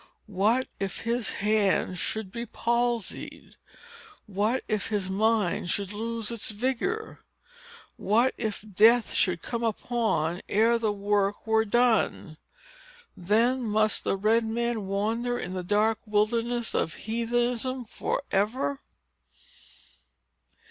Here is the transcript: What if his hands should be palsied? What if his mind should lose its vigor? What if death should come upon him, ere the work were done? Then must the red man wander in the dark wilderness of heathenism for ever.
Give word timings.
What 0.25 0.67
if 0.79 1.01
his 1.01 1.29
hands 1.29 1.99
should 1.99 2.31
be 2.31 2.47
palsied? 2.47 3.55
What 4.25 4.63
if 4.67 4.87
his 4.87 5.11
mind 5.11 5.69
should 5.69 5.93
lose 5.93 6.31
its 6.31 6.49
vigor? 6.49 7.19
What 7.97 8.33
if 8.35 8.65
death 8.73 9.13
should 9.13 9.43
come 9.43 9.63
upon 9.63 10.37
him, 10.37 10.41
ere 10.49 10.79
the 10.79 10.91
work 10.91 11.45
were 11.45 11.65
done? 11.65 12.37
Then 13.15 13.61
must 13.61 14.03
the 14.03 14.17
red 14.17 14.43
man 14.43 14.87
wander 14.87 15.37
in 15.37 15.53
the 15.53 15.61
dark 15.61 15.99
wilderness 16.07 16.73
of 16.73 16.95
heathenism 16.95 17.85
for 17.85 18.23
ever. 18.31 18.79